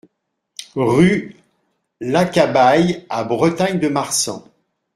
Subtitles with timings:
[0.73, 1.35] Rue
[1.99, 4.43] Lacabaille à Bretagne-de-Marsan